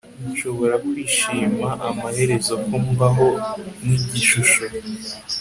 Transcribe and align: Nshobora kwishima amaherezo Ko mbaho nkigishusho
Nshobora 0.29 0.75
kwishima 0.87 1.69
amaherezo 1.89 2.53
Ko 2.65 2.75
mbaho 2.89 3.27
nkigishusho 3.83 4.63